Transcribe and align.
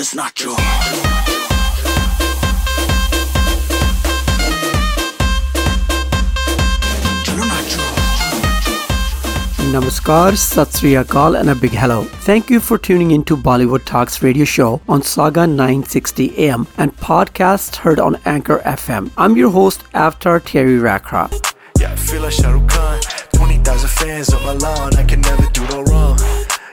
es 0.00 0.14
Nacho. 0.14 0.56
Namaskar, 9.72 10.36
Sat 10.36 10.72
Sri 10.72 10.92
Akal, 10.94 11.38
and 11.38 11.50
a 11.50 11.54
big 11.54 11.72
hello. 11.72 12.04
Thank 12.24 12.48
you 12.48 12.60
for 12.60 12.78
tuning 12.78 13.10
in 13.10 13.24
to 13.24 13.36
Bollywood 13.36 13.84
Talks 13.84 14.22
radio 14.22 14.46
show 14.46 14.80
on 14.88 15.02
Sauga 15.02 15.46
960 15.46 16.48
AM 16.48 16.66
and 16.78 16.96
podcasts 16.96 17.76
heard 17.76 18.00
on 18.00 18.16
Anchor 18.24 18.60
FM. 18.64 19.10
I'm 19.18 19.36
your 19.36 19.50
host, 19.50 19.84
Aftar 19.92 20.42
Terry 20.42 20.78
Rakra. 20.78 21.30
Yeah, 21.78 21.92
I 21.92 21.96
feel 21.96 22.22
like 22.22 22.32
Shah 22.32 22.52
Rukh 22.52 22.68
Khan. 22.70 23.00
20,000 23.34 23.90
fans 23.90 24.32
on 24.32 24.42
my 24.44 24.54
lawn, 24.54 24.96
I 24.96 25.04
can 25.04 25.20
never 25.20 25.46
do 25.50 25.62
no 25.68 25.82
wrong. 25.82 26.18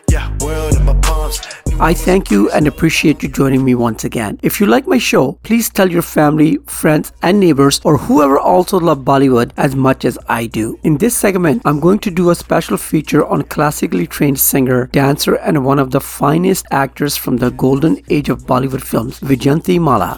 Yeah, 0.09 0.33
world 0.39 0.75
in 0.77 0.85
my 0.85 0.93
palms. 1.01 1.41
I 1.79 1.93
thank 1.93 2.31
you 2.31 2.49
and 2.49 2.65
appreciate 2.65 3.21
you 3.21 3.29
joining 3.29 3.63
me 3.63 3.75
once 3.75 4.03
again. 4.03 4.39
If 4.41 4.59
you 4.59 4.65
like 4.65 4.87
my 4.87 4.97
show, 4.97 5.33
please 5.43 5.69
tell 5.69 5.91
your 5.91 6.01
family, 6.01 6.57
friends, 6.65 7.11
and 7.21 7.39
neighbors 7.39 7.79
or 7.83 7.99
whoever 7.99 8.39
also 8.39 8.79
love 8.79 9.01
Bollywood 9.01 9.51
as 9.57 9.75
much 9.75 10.03
as 10.03 10.17
I 10.27 10.47
do. 10.47 10.79
In 10.81 10.97
this 10.97 11.15
segment, 11.15 11.61
I'm 11.65 11.79
going 11.79 11.99
to 11.99 12.09
do 12.09 12.31
a 12.31 12.35
special 12.35 12.77
feature 12.77 13.23
on 13.23 13.43
classically 13.43 14.07
trained 14.07 14.39
singer, 14.39 14.87
dancer, 14.87 15.35
and 15.35 15.63
one 15.63 15.77
of 15.77 15.91
the 15.91 16.01
finest 16.01 16.65
actors 16.71 17.15
from 17.15 17.37
the 17.37 17.51
golden 17.51 18.01
age 18.09 18.29
of 18.29 18.47
Bollywood 18.47 18.81
films, 18.81 19.19
Vijayanti 19.19 19.79
Mala. 19.79 20.17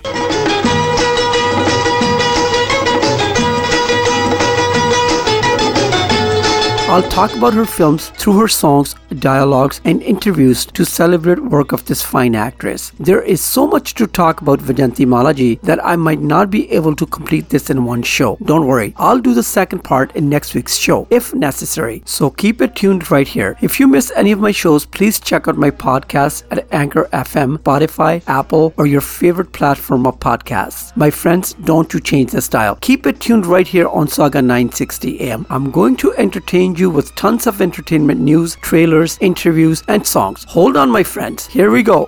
I'll 6.90 7.08
talk 7.08 7.36
about 7.36 7.54
her 7.54 7.66
films 7.66 8.10
through 8.18 8.40
her 8.40 8.48
songs, 8.48 8.96
dialogues, 9.18 9.82
and 9.86 10.02
interviews 10.02 10.66
to 10.66 10.86
celebrate 10.86 11.40
work 11.40 11.72
of 11.72 11.86
this 11.86 12.02
fine 12.02 12.36
actress. 12.36 12.92
There 13.00 13.22
is 13.22 13.42
so 13.42 13.68
much 13.68 13.94
to 13.96 14.08
talk 14.08 14.42
about 14.42 14.60
Vajanti 14.60 15.06
Malaji 15.06 15.62
that 15.62 15.84
I 15.86 15.96
might 15.96 16.22
not 16.22 16.50
be 16.50 16.72
able 16.72 16.96
to 16.96 17.06
complete 17.06 17.50
this 17.50 17.70
in 17.70 17.86
one 17.86 18.04
show. 18.04 18.38
Don't 18.44 18.68
worry, 18.68 18.94
I'll 18.98 19.20
do 19.20 19.34
the 19.34 19.44
second 19.44 19.84
part 19.84 20.16
in 20.16 20.30
next 20.30 20.54
week's 20.54 20.78
show 20.78 21.08
if 21.10 21.34
necessary. 21.34 22.02
So 22.06 22.30
keep 22.30 22.62
it 22.62 22.76
tuned 22.76 23.10
right 23.12 23.28
here. 23.28 23.58
If 23.62 23.80
you 23.80 23.88
miss 23.88 24.12
any 24.16 24.32
of 24.32 24.40
my 24.40 24.52
shows, 24.52 24.86
please 24.86 25.20
check 25.20 25.48
out 25.48 25.58
my 25.58 25.72
podcast 25.72 26.44
at 26.52 26.68
Anchor 26.72 27.08
FM, 27.14 27.58
Spotify, 27.58 28.22
Apple, 28.28 28.74
or 28.78 28.86
your 28.86 29.02
favorite 29.02 29.52
platform 29.54 30.06
of 30.06 30.20
podcasts. 30.20 30.96
My 30.96 31.10
friends, 31.10 31.54
don't 31.54 31.94
you 31.94 32.00
change 32.00 32.32
the 32.32 32.42
style. 32.42 32.78
Keep 32.82 33.08
it 33.08 33.20
tuned 33.20 33.46
right 33.46 33.68
here 33.68 33.88
on 33.88 34.08
Sauga 34.08 34.42
960 34.44 35.22
AM. 35.22 35.46
I'm 35.50 35.72
going 35.72 35.96
to 35.98 36.14
entertain 36.18 36.76
you 36.76 36.90
with 36.90 37.16
tons 37.16 37.48
of 37.48 37.62
entertainment 37.62 38.20
news, 38.20 38.56
trailers, 38.58 38.99
interviews, 39.22 39.84
and 39.88 40.06
songs. 40.06 40.46
Hold 40.50 40.76
on, 40.76 40.92
my 40.92 41.04
friends. 41.04 41.48
Here 41.48 41.72
we 41.72 41.84
go. 41.84 42.08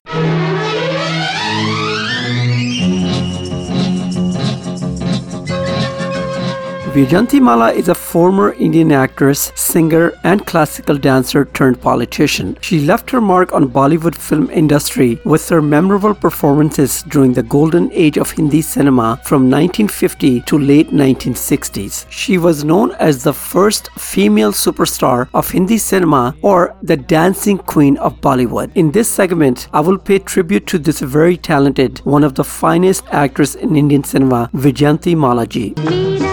Vijanti 6.94 7.40
Mala 7.40 7.72
is 7.72 7.88
a 7.88 7.96
former 7.96 8.52
Indian 8.52 8.92
actress, 8.92 9.54
singer, 9.56 10.12
and 10.26 10.46
classical 10.46 10.98
dancer 10.98 11.46
turned 11.46 11.80
politician. 11.80 12.58
She 12.60 12.82
left 12.82 13.10
her 13.12 13.22
mark 13.22 13.54
on 13.54 13.70
Bollywood 13.70 14.14
film 14.14 14.50
industry 14.50 15.18
with 15.24 15.48
her 15.48 15.62
memorable 15.62 16.14
performances 16.14 17.04
during 17.04 17.32
the 17.32 17.44
golden 17.44 17.90
age 17.94 18.18
of 18.18 18.32
Hindi 18.32 18.62
cinema 18.62 19.22
from 19.24 19.50
1950 19.50 20.42
to 20.42 20.58
late 20.60 20.90
1960s. 20.90 22.08
She 22.10 22.38
was 22.38 22.66
known 22.66 22.92
as 23.00 23.24
the 23.24 23.34
first 23.34 23.90
female 23.92 24.52
superstar 24.52 25.30
of 25.34 25.50
Hindi 25.50 25.78
cinema 25.78 26.36
or 26.42 26.76
the 26.82 26.98
dancing 26.98 27.58
queen 27.60 27.96
of 28.00 28.20
Bollywood. 28.20 28.70
In 28.76 28.92
this 28.92 29.10
segment, 29.10 29.70
I 29.72 29.80
will 29.80 29.98
pay 29.98 30.20
tribute 30.20 30.68
to 30.68 30.78
this 30.78 31.00
very 31.00 31.38
talented, 31.38 32.00
one 32.00 32.26
of 32.26 32.36
the 32.36 32.44
finest 32.44 33.06
actress 33.14 33.56
in 33.56 33.78
Indian 33.78 34.04
cinema, 34.04 34.50
Vijanti 34.54 35.16
Malaji. 35.16 36.31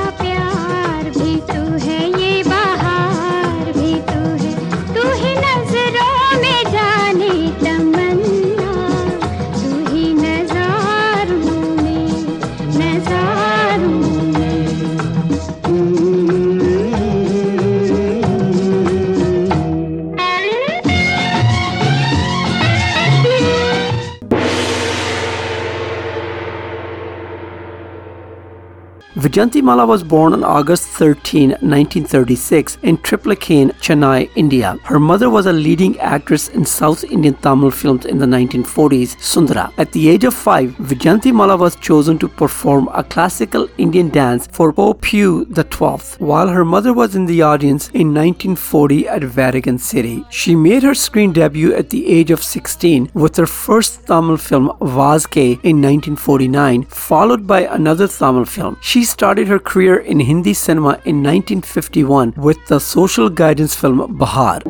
Vijanti 29.39 29.63
Mala 29.63 29.87
was 29.87 30.03
born 30.03 30.33
on 30.33 30.43
August 30.43 30.89
13, 30.89 31.51
1936 31.51 32.79
in 32.83 32.99
Triplicane, 32.99 33.71
Chennai, 33.75 34.29
India. 34.35 34.77
Her 34.83 34.99
mother 34.99 35.31
was 35.31 35.47
a 35.47 35.53
leading 35.53 35.97
actress 36.01 36.49
in 36.49 36.65
South 36.65 37.05
Indian 37.05 37.35
Tamil 37.35 37.71
films 37.71 38.05
in 38.05 38.19
the 38.19 38.27
1940s, 38.27 39.17
Sundara. 39.21 39.73
At 39.79 39.93
the 39.93 40.09
age 40.09 40.25
of 40.25 40.35
5, 40.35 40.71
Vijanti 40.79 41.33
Mala 41.33 41.57
was 41.57 41.77
chosen 41.77 42.19
to 42.19 42.27
perform 42.27 42.89
a 42.93 43.05
classical 43.05 43.69
Indian 43.79 44.09
dance 44.09 44.49
for 44.49 44.73
Pope 44.73 45.03
Pio 45.03 45.45
XII 45.45 46.17
while 46.19 46.49
her 46.49 46.65
mother 46.65 46.93
was 46.93 47.15
in 47.15 47.27
the 47.27 47.41
audience 47.41 47.91
in 47.91 48.13
1940 48.13 49.07
at 49.07 49.23
Vatican 49.23 49.79
City. 49.79 50.25
She 50.31 50.57
made 50.57 50.83
her 50.83 50.97
screen 50.97 51.33
debut 51.33 51.73
at 51.75 51.91
the 51.91 52.09
age 52.09 52.33
of 52.33 52.43
16 52.43 53.13
with 53.15 53.37
her 53.37 53.47
first 53.47 54.05
Tamil 54.09 54.37
film 54.37 54.67
Vazke 54.81 55.61
in 55.63 55.81
1949, 55.81 56.87
followed 56.87 57.47
by 57.47 57.61
another 57.61 58.09
Tamil 58.09 58.45
film. 58.45 58.77
She 58.81 59.05
started 59.05 59.28
her 59.37 59.59
career 59.59 59.99
in 59.99 60.21
Hindi 60.21 60.55
cinema 60.55 60.93
in 61.05 61.23
1951 61.23 62.33
with 62.39 62.57
the 62.69 62.81
social 62.81 63.29
guidance 63.29 63.75
film 63.75 64.17
Bahar. 64.17 64.63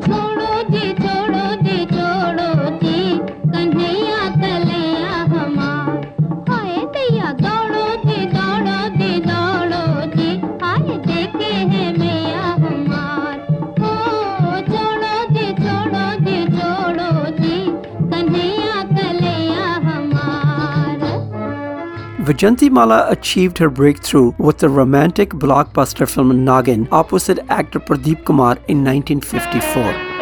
Vijanti 22.29 22.69
Mala 22.69 23.09
achieved 23.09 23.57
her 23.57 23.71
breakthrough 23.71 24.33
with 24.37 24.59
the 24.59 24.69
romantic 24.69 25.31
blockbuster 25.31 26.07
film 26.07 26.31
Nagin 26.45 26.87
opposite 26.91 27.39
actor 27.49 27.79
Pradeep 27.79 28.23
Kumar 28.23 28.59
in 28.67 28.83
1954. 28.83 30.18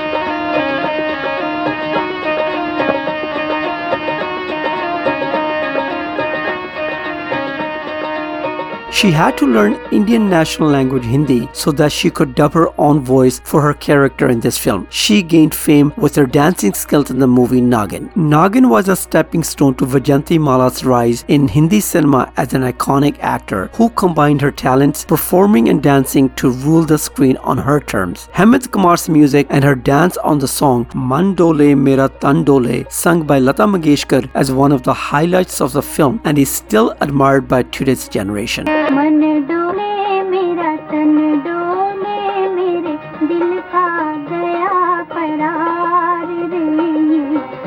She 8.97 9.11
had 9.11 9.37
to 9.37 9.45
learn 9.45 9.79
Indian 9.91 10.27
national 10.27 10.69
language 10.69 11.03
Hindi 11.05 11.47
so 11.53 11.71
that 11.73 11.91
she 11.91 12.09
could 12.09 12.33
dub 12.33 12.53
her 12.53 12.69
own 12.79 13.01
voice 13.01 13.39
for 13.43 13.61
her 13.61 13.75
character 13.75 14.27
in 14.29 14.39
this 14.39 14.57
film. 14.57 14.87
She 14.89 15.21
gained 15.21 15.53
fame 15.53 15.93
with 15.97 16.15
her 16.15 16.25
dancing 16.25 16.73
skills 16.73 17.11
in 17.11 17.19
the 17.19 17.27
movie 17.27 17.61
Nagin. 17.61 18.11
Nagin 18.15 18.67
was 18.67 18.89
a 18.89 18.95
stepping 18.95 19.43
stone 19.43 19.75
to 19.75 19.85
Vajanti 19.85 20.39
Mala's 20.39 20.83
rise 20.83 21.23
in 21.27 21.47
Hindi 21.47 21.79
cinema 21.79 22.33
as 22.37 22.55
an 22.55 22.63
iconic 22.63 23.19
actor 23.19 23.69
who 23.73 23.91
combined 23.91 24.41
her 24.41 24.51
talents 24.51 25.05
performing 25.05 25.69
and 25.69 25.83
dancing 25.83 26.31
to 26.31 26.49
rule 26.49 26.81
the 26.83 26.97
screen 26.97 27.37
on 27.37 27.59
her 27.59 27.79
terms. 27.79 28.27
Hemant 28.33 28.71
Kumar's 28.71 29.07
music 29.09 29.45
and 29.51 29.63
her 29.63 29.75
dance 29.75 30.17
on 30.17 30.39
the 30.39 30.47
song 30.47 30.85
Mandole 30.95 31.77
Mera 31.77 32.09
Tan 32.09 32.43
Dole 32.43 32.83
sung 32.89 33.27
by 33.27 33.37
Lata 33.37 33.67
Mangeshkar 33.67 34.27
as 34.33 34.51
one 34.51 34.71
of 34.71 34.81
the 34.81 34.99
highlights 35.11 35.61
of 35.61 35.73
the 35.73 35.83
film 35.83 36.19
and 36.23 36.39
is 36.39 36.49
still 36.49 36.95
admired 36.99 37.47
by 37.47 37.61
today's 37.61 38.07
generation. 38.07 38.86
मन 38.91 39.21
डोले 39.49 40.21
मेरा 40.23 40.75
तन 40.89 41.15
डोले 41.45 42.19
मेरे 42.55 42.93
दिल 43.27 43.59
का 43.59 43.87
गया 44.29 45.03
करार 45.03 46.27
रे। 46.51 46.65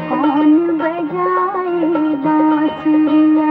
कौन 0.08 0.52
बजाए 0.78 1.80
बांसुरिया 2.24 3.49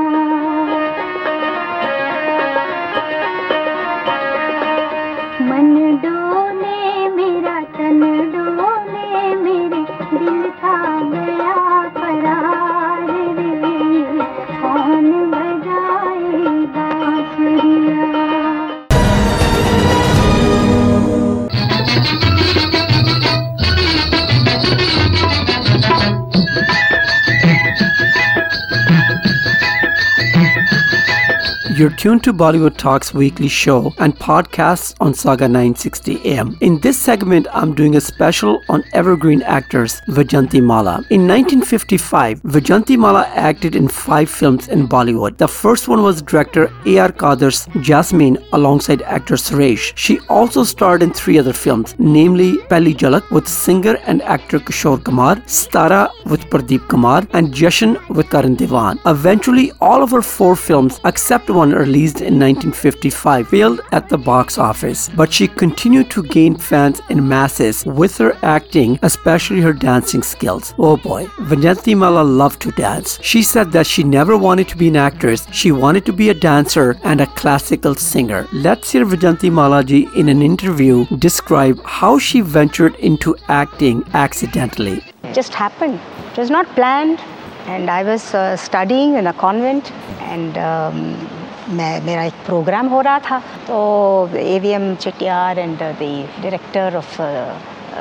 You're 31.79 31.95
tuned 31.95 32.25
to 32.25 32.33
Bollywood 32.33 32.75
Talks 32.75 33.13
weekly 33.13 33.47
show 33.47 33.93
and 33.99 34.13
podcasts 34.13 34.93
on 34.99 35.13
Sauga 35.13 35.47
960 35.49 36.19
AM. 36.25 36.57
In 36.59 36.77
this 36.81 36.99
segment, 36.99 37.47
I'm 37.53 37.73
doing 37.73 37.95
a 37.95 38.01
special 38.01 38.61
on 38.67 38.83
evergreen 38.91 39.41
actors 39.43 40.01
Vajanti 40.09 40.61
Mala. 40.61 40.95
In 41.09 41.25
1955, 41.25 42.41
Vajanti 42.41 42.97
Mala 42.97 43.27
acted 43.27 43.77
in 43.77 43.87
five 43.87 44.29
films 44.29 44.67
in 44.67 44.89
Bollywood. 44.89 45.37
The 45.37 45.47
first 45.47 45.87
one 45.87 46.03
was 46.03 46.21
director 46.21 46.69
A.R. 46.85 47.13
Kardar's 47.13 47.65
Jasmine 47.79 48.39
alongside 48.51 49.01
actor 49.03 49.35
Suresh. 49.35 49.93
She 49.95 50.19
also 50.27 50.65
starred 50.65 51.01
in 51.01 51.13
three 51.13 51.39
other 51.39 51.53
films, 51.53 51.95
namely 51.97 52.57
Pehli 52.67 52.93
Jhalak 52.93 53.31
with 53.31 53.47
singer 53.47 53.95
and 54.05 54.21
actor 54.23 54.59
Kishore 54.59 55.01
Kumar, 55.01 55.37
Sitara 55.45 56.09
with 56.25 56.41
Pradeep 56.47 56.89
Kumar, 56.89 57.25
and 57.31 57.53
Jashan 57.53 57.95
with 58.09 58.29
Karan 58.29 58.55
Dewan. 58.55 58.99
Eventually, 59.05 59.71
all 59.79 60.03
of 60.03 60.11
her 60.11 60.21
four 60.21 60.57
films, 60.57 60.99
except 61.05 61.49
one 61.49 61.68
released 61.71 62.21
in 62.21 62.39
1955, 62.39 63.47
failed 63.47 63.81
at 63.91 64.09
the 64.09 64.17
box 64.17 64.57
office, 64.57 65.09
but 65.09 65.31
she 65.31 65.47
continued 65.47 66.09
to 66.11 66.23
gain 66.23 66.55
fans 66.55 67.01
in 67.09 67.27
masses 67.27 67.85
with 67.85 68.17
her 68.17 68.37
acting, 68.43 68.99
especially 69.01 69.61
her 69.61 69.73
dancing 69.73 70.23
skills. 70.23 70.73
Oh 70.77 70.97
boy, 70.97 71.25
Vajanti 71.49 71.95
Mala 71.97 72.23
loved 72.23 72.61
to 72.61 72.71
dance. 72.71 73.19
She 73.21 73.43
said 73.43 73.71
that 73.71 73.87
she 73.87 74.03
never 74.03 74.37
wanted 74.37 74.67
to 74.69 74.77
be 74.77 74.87
an 74.87 74.95
actress, 74.95 75.47
she 75.51 75.71
wanted 75.71 76.05
to 76.05 76.13
be 76.13 76.29
a 76.29 76.33
dancer 76.33 76.97
and 77.03 77.21
a 77.21 77.27
classical 77.27 77.95
singer. 77.95 78.47
Let's 78.53 78.91
hear 78.91 79.05
Vajanti 79.05 79.49
Malaji 79.49 80.13
in 80.15 80.29
an 80.29 80.41
interview 80.41 81.05
describe 81.17 81.83
how 81.85 82.17
she 82.19 82.41
ventured 82.41 82.95
into 82.95 83.35
acting 83.47 84.03
accidentally. 84.13 85.03
just 85.33 85.53
happened. 85.53 85.99
It 86.31 86.37
was 86.37 86.49
not 86.49 86.65
planned, 86.75 87.19
and 87.65 87.89
I 87.89 88.03
was 88.03 88.33
uh, 88.33 88.55
studying 88.57 89.15
in 89.15 89.27
a 89.27 89.33
convent, 89.33 89.91
and 90.21 90.57
um, 90.57 91.38
मैं 91.77 92.01
मेरा 92.01 92.23
एक 92.23 92.33
programme 92.45 92.87
हो 92.87 92.99
रहा 93.01 93.19
था 93.19 93.39
तो 93.67 94.37
A 94.37 94.59
V 94.59 94.69
M 94.73 94.93
Chettiar 94.95 95.59
and 95.59 95.77
the 95.77 95.95
director 96.01 96.95
of 96.97 97.21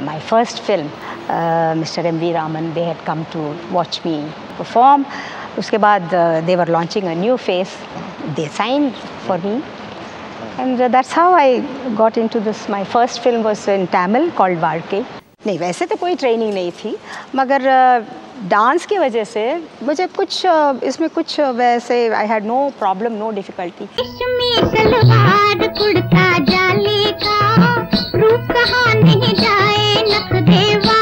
my 0.05 0.21
first 0.29 0.63
film 0.67 1.79
mister 1.79 2.07
M 2.07 2.19
V 2.19 2.33
Raman 2.33 2.73
they 2.75 2.85
had 2.85 3.05
come 3.07 3.25
to 3.33 3.55
watch 3.73 4.01
me 4.07 4.21
perform 4.59 5.05
उसके 5.59 5.79
बाद 5.79 6.15
they 6.47 6.57
were 6.57 6.69
launching 6.69 7.05
a 7.05 7.15
new 7.21 7.37
face 7.49 7.77
they 8.37 8.47
sign 8.57 8.91
for 9.27 9.41
me 9.45 9.61
and 10.61 10.81
uh, 10.81 10.89
that's 10.89 11.13
how 11.13 11.33
I 11.33 11.61
got 11.97 12.17
into 12.17 12.41
this. 12.41 12.69
My 12.69 12.85
first 12.85 13.23
film 13.23 13.45
was 13.45 13.67
in 13.69 13.87
Tamil 13.89 14.31
called 14.33 14.59
Varke. 14.67 15.05
नहीं 15.47 15.59
वैसे 15.59 15.87
तो 15.87 15.97
कोई 15.97 16.15
training 16.17 16.53
नहीं 16.55 16.71
थी 16.73 16.97
मगर 17.35 17.63
dance 18.45 18.85
की 18.87 18.99
वजह 18.99 19.25
से 19.25 19.43
मुझे 19.83 20.07
कुछ 20.07 20.43
इसमें 20.85 21.09
कुछ 21.11 21.39
वैसे 21.57 21.97
I 22.15 22.27
had 22.27 22.45
no 22.45 22.59
problem 22.79 23.13
no 23.13 23.31
difficulty 23.31 23.89
रूप 28.15 28.53
कहा 28.53 28.93
नहीं 28.95 29.35
जाए 29.35 30.03
नख 30.05 30.33
वाली 30.43 30.98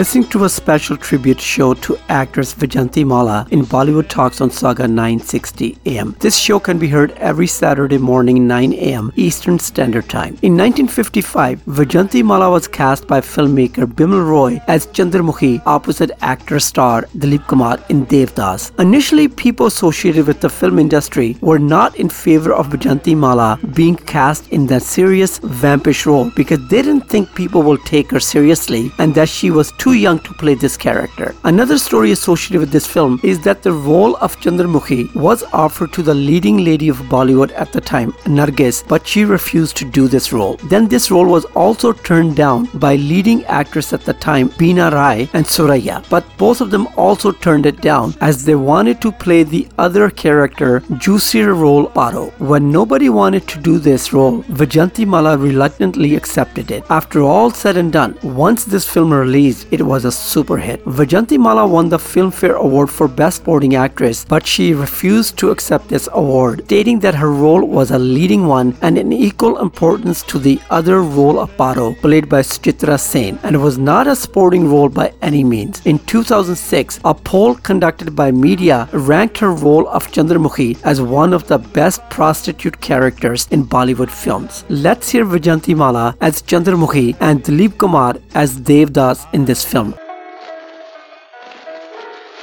listening 0.00 0.26
to 0.26 0.44
a 0.44 0.48
special 0.48 0.96
tribute 0.96 1.38
show 1.38 1.74
to 1.74 1.94
actress 2.08 2.54
Vijanti 2.54 3.04
Mala 3.04 3.46
in 3.50 3.60
Bollywood 3.72 4.08
Talks 4.08 4.40
on 4.40 4.48
Sauga 4.48 4.88
960 4.88 5.76
AM. 5.84 6.16
This 6.20 6.38
show 6.38 6.58
can 6.58 6.78
be 6.78 6.88
heard 6.88 7.10
every 7.30 7.46
Saturday 7.46 7.98
morning 7.98 8.48
9 8.48 8.72
AM 8.72 9.12
Eastern 9.16 9.58
Standard 9.58 10.08
Time. 10.08 10.38
In 10.40 10.56
1955, 10.56 11.60
Vijanti 11.66 12.22
Mala 12.24 12.50
was 12.50 12.66
cast 12.66 13.06
by 13.06 13.20
filmmaker 13.20 13.84
Bimal 13.84 14.26
Roy 14.26 14.62
as 14.68 14.86
Chandramukhi 14.86 15.60
opposite 15.66 16.12
actor 16.22 16.58
star 16.60 17.02
Dilip 17.18 17.46
Kumar 17.46 17.78
in 17.90 18.06
Devdas. 18.06 18.72
Initially, 18.80 19.28
people 19.28 19.66
associated 19.66 20.26
with 20.26 20.40
the 20.40 20.48
film 20.48 20.78
industry 20.78 21.36
were 21.42 21.58
not 21.58 21.94
in 21.96 22.08
favor 22.08 22.54
of 22.54 22.68
Vijanti 22.68 23.14
Mala 23.14 23.58
being 23.74 23.96
cast 23.96 24.48
in 24.48 24.66
that 24.68 24.80
serious 24.80 25.36
vampish 25.40 26.06
role 26.06 26.30
because 26.34 26.66
they 26.70 26.80
didn't 26.80 27.06
think 27.10 27.34
people 27.34 27.62
will 27.62 27.84
take 27.94 28.10
her 28.10 28.20
seriously 28.34 28.90
and 28.98 29.14
that 29.14 29.28
she 29.28 29.50
was 29.50 29.70
too 29.72 29.89
young 29.92 30.18
to 30.20 30.34
play 30.34 30.54
this 30.54 30.76
character. 30.76 31.34
Another 31.44 31.78
story 31.78 32.12
associated 32.12 32.60
with 32.60 32.70
this 32.70 32.86
film 32.86 33.20
is 33.22 33.40
that 33.40 33.62
the 33.62 33.72
role 33.72 34.16
of 34.16 34.36
Chandramukhi 34.40 35.14
was 35.14 35.42
offered 35.52 35.92
to 35.92 36.02
the 36.02 36.14
leading 36.14 36.58
lady 36.64 36.88
of 36.88 36.96
Bollywood 37.14 37.52
at 37.52 37.72
the 37.72 37.80
time, 37.80 38.12
Nargis, 38.24 38.86
but 38.86 39.06
she 39.06 39.24
refused 39.24 39.76
to 39.78 39.84
do 39.84 40.08
this 40.08 40.32
role. 40.32 40.56
Then 40.64 40.88
this 40.88 41.10
role 41.10 41.26
was 41.26 41.44
also 41.54 41.92
turned 41.92 42.36
down 42.36 42.68
by 42.74 42.96
leading 42.96 43.44
actress 43.44 43.92
at 43.92 44.04
the 44.04 44.14
time, 44.14 44.48
Beena 44.50 44.92
Rai 44.92 45.28
and 45.34 45.44
Suraiya, 45.44 46.08
but 46.08 46.24
both 46.38 46.60
of 46.60 46.70
them 46.70 46.88
also 46.96 47.32
turned 47.32 47.66
it 47.66 47.80
down 47.80 48.14
as 48.20 48.44
they 48.44 48.54
wanted 48.54 49.00
to 49.00 49.12
play 49.12 49.42
the 49.42 49.66
other 49.78 50.10
character, 50.10 50.80
juicier 50.98 51.54
role 51.54 51.88
Paro. 51.90 52.32
When 52.38 52.70
nobody 52.70 53.08
wanted 53.08 53.46
to 53.48 53.60
do 53.60 53.78
this 53.78 54.12
role, 54.12 54.42
Vajanti 54.44 55.06
Mala 55.06 55.36
reluctantly 55.36 56.14
accepted 56.16 56.70
it. 56.70 56.84
After 56.90 57.22
all 57.22 57.50
said 57.50 57.76
and 57.76 57.92
done, 57.92 58.18
once 58.22 58.64
this 58.64 58.88
film 58.88 59.12
released, 59.12 59.66
it 59.70 59.79
was 59.82 60.04
a 60.04 60.12
super 60.12 60.56
hit. 60.56 60.84
Vajanti 60.84 61.38
Mala 61.38 61.66
won 61.66 61.88
the 61.88 61.98
Filmfare 61.98 62.56
Award 62.56 62.90
for 62.90 63.08
Best 63.08 63.38
Supporting 63.38 63.74
Actress, 63.74 64.24
but 64.24 64.46
she 64.46 64.74
refused 64.74 65.36
to 65.38 65.50
accept 65.50 65.88
this 65.88 66.08
award, 66.12 66.62
stating 66.66 67.00
that 67.00 67.14
her 67.14 67.32
role 67.32 67.64
was 67.64 67.90
a 67.90 67.98
leading 67.98 68.46
one 68.46 68.76
and 68.82 68.98
in 68.98 69.12
equal 69.12 69.58
importance 69.58 70.22
to 70.24 70.38
the 70.38 70.60
other 70.70 71.02
role 71.02 71.38
of 71.38 71.50
Paro, 71.56 71.98
played 72.00 72.28
by 72.28 72.40
Chitra 72.40 72.98
Sen, 72.98 73.38
and 73.42 73.62
was 73.62 73.78
not 73.78 74.06
a 74.06 74.16
supporting 74.16 74.70
role 74.70 74.88
by 74.88 75.12
any 75.22 75.42
means. 75.42 75.80
In 75.86 75.98
2006, 76.00 77.00
a 77.04 77.14
poll 77.14 77.54
conducted 77.54 78.14
by 78.14 78.30
media 78.30 78.88
ranked 78.92 79.38
her 79.38 79.52
role 79.52 79.88
of 79.88 80.06
Chandramukhi 80.08 80.80
as 80.84 81.00
one 81.00 81.32
of 81.32 81.46
the 81.48 81.58
best 81.58 82.08
prostitute 82.10 82.80
characters 82.80 83.48
in 83.50 83.64
Bollywood 83.64 84.10
films. 84.10 84.64
Let's 84.68 85.08
hear 85.10 85.24
Vajanti 85.24 85.74
Mala 85.74 86.16
as 86.20 86.42
Chandramukhi 86.42 87.16
and 87.20 87.42
Dilip 87.42 87.78
Kumar 87.78 88.16
as 88.34 88.58
Devdas 88.60 89.26
in 89.32 89.44
this 89.44 89.64
film. 89.74 89.92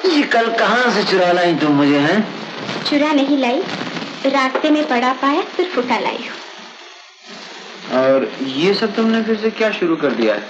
ये 0.05 0.24
कल 0.24 0.57
कहाँ 0.57 0.91
से 0.91 1.03
चुरा 1.03 1.31
लाई 1.31 1.55
तुम 1.55 1.72
मुझे 1.72 2.00
हैं? 2.00 2.27
चुरा 2.84 3.12
नहीं 3.12 3.38
लाई। 3.38 3.63
रास्ते 4.25 4.69
में 4.69 4.88
पड़ा 4.88 5.13
पाया 5.13 5.41
सिर्फ़ 5.41 5.79
उठा 5.79 6.00
लाई 6.00 6.17
हूँ। 6.17 6.38
और 8.01 8.31
ये 8.41 8.74
सब 8.74 8.96
तुमने 8.96 9.24
फिर 9.24 9.38
से 9.38 9.51
क्या 9.51 9.72
शुरू 9.72 9.96
कर 9.96 10.12
दिया? 10.12 10.36
है 10.36 10.50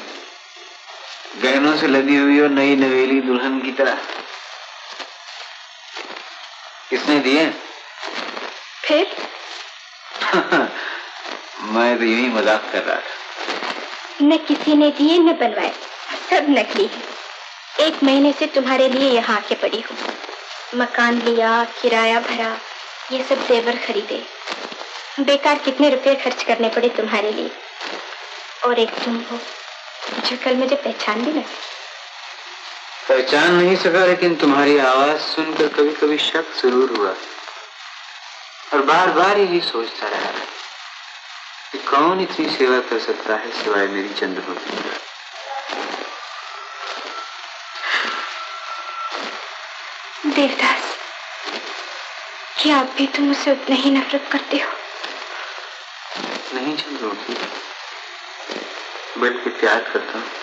गहनों 1.43 1.77
से 1.77 1.87
लदी 1.87 2.15
हुई 2.15 2.39
और 2.39 2.49
नई 2.49 2.75
नवेली 2.75 3.21
दुल्हन 3.21 3.61
की 3.61 3.71
तरह। 3.71 3.97
किसने 6.89 7.19
दिए? 7.19 7.49
फिर? 8.83 9.07
मैं 11.73 11.97
तो 11.97 12.03
यही 12.03 12.27
मज़ाक 12.27 12.69
कर 12.73 12.83
रहा 12.83 12.95
था। 12.95 13.01
न 14.21 14.37
किसी 14.37 14.75
ने 14.75 14.89
दिए 14.89 15.17
न 15.17 15.33
बनवाए। 15.33 15.86
सब 16.29 16.45
नकली 16.49 16.85
है 16.85 17.85
एक 17.87 18.03
महीने 18.03 18.31
से 18.33 18.45
तुम्हारे 18.45 18.87
लिए 18.89 19.09
यहाँ 19.09 19.37
आके 19.37 19.55
पड़ी 19.55 19.79
हूँ। 19.81 19.97
मकान 20.75 21.21
लिया, 21.21 21.63
किराया 21.81 22.19
भरा, 22.19 22.57
ये 23.11 23.23
सब 23.23 23.47
जेवर 23.47 23.77
खरीदे। 23.77 24.23
बेकार 25.19 25.57
कितने 25.57 25.89
रुपए 25.89 26.15
खर्च 26.15 26.43
करने 26.43 26.69
पड़े 26.69 26.89
तुम्हारे 26.89 27.31
लिए। 27.31 27.51
और 28.65 28.79
एक 28.79 28.89
तुम 28.89 29.15
हो, 29.31 29.39
जो 30.25 30.37
कल 30.45 30.55
मुझे 30.55 30.75
पहचान 30.75 31.25
भी 31.25 31.31
न 31.31 31.41
सकी। 31.41 31.75
पहचान 33.09 33.53
नहीं 33.53 33.75
सका, 33.75 34.05
लेकिन 34.05 34.35
तुम्हारी 34.35 34.77
आवाज़ 34.77 35.21
सुनकर 35.21 35.67
कभी 35.67 35.93
कभी 35.93 36.17
शक 36.17 36.53
ज़रूर 36.61 36.97
हुआ। 36.97 37.15
और 38.73 38.81
बार 38.81 39.11
बार 39.11 39.39
यही 39.39 39.61
सोचता 39.61 40.07
रहा 40.07 40.31
कि 41.71 41.77
कौन 41.77 42.21
इतनी 42.21 42.49
सेवा 42.49 42.79
कर 42.79 42.99
सकता 42.99 43.35
है 43.35 43.51
सिवाय 43.51 43.87
मेरी 43.87 44.09
चंद्रमुखी। 44.09 44.77
देवदास 50.25 50.95
कि 52.59 52.69
आप 52.69 52.93
भी 52.97 53.07
तुम 53.07 53.31
उसे 53.31 53.51
उतना 53.51 53.75
ही 53.75 53.89
नफरत 53.91 54.29
करते 54.31 54.57
हो? 54.57 54.71
नहीं 56.53 56.75
चंद्रोटी 56.77 57.35
बल्कि 59.19 59.49
प्यार 59.49 59.79
करता 59.93 60.17
हूँ। 60.19 60.36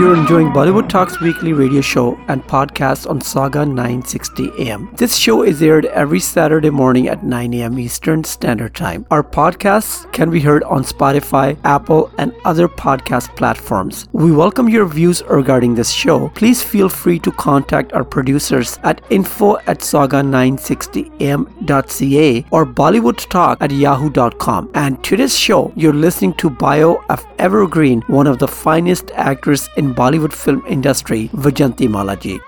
You're 0.00 0.16
enjoying 0.16 0.48
Bollywood 0.48 0.88
Talks 0.88 1.20
weekly 1.20 1.52
radio 1.52 1.82
show 1.82 2.18
and 2.28 2.42
podcast 2.44 3.06
on 3.06 3.20
Sauga 3.20 3.68
960 3.68 4.50
AM. 4.58 4.88
This 4.96 5.14
show 5.14 5.42
is 5.42 5.60
aired 5.60 5.84
every 5.84 6.20
Saturday 6.20 6.70
morning 6.70 7.08
at 7.08 7.22
9 7.22 7.52
a.m. 7.52 7.78
Eastern 7.78 8.24
Standard 8.24 8.74
Time. 8.74 9.04
Our 9.10 9.22
podcasts 9.22 10.10
can 10.14 10.30
be 10.30 10.40
heard 10.40 10.62
on 10.62 10.84
Spotify, 10.84 11.58
Apple, 11.64 12.10
and 12.16 12.32
other 12.46 12.66
podcast 12.66 13.36
platforms. 13.36 14.08
We 14.12 14.32
welcome 14.32 14.70
your 14.70 14.86
views 14.86 15.22
regarding 15.28 15.74
this 15.74 15.90
show. 15.90 16.30
Please 16.30 16.62
feel 16.62 16.88
free 16.88 17.18
to 17.18 17.30
contact 17.32 17.92
our 17.92 18.02
producers 18.02 18.78
at 18.82 19.02
info 19.10 19.58
at 19.66 19.80
sauga960am.ca 19.80 22.46
or 22.50 22.64
bollywoodtalk 22.64 23.58
at 23.60 23.70
yahoo.com. 23.70 24.70
And 24.72 25.04
today's 25.04 25.38
show, 25.38 25.74
you're 25.76 25.92
listening 25.92 26.32
to 26.36 26.48
Bio 26.48 27.04
of 27.10 27.22
Evergreen, 27.38 28.00
one 28.06 28.26
of 28.26 28.38
the 28.38 28.48
finest 28.48 29.10
actors 29.10 29.68
in 29.76 29.89
Bollywood 29.94 30.32
film 30.32 30.62
industry, 30.66 31.30
Vajanti 31.34 31.88
Malaji. 31.88 32.40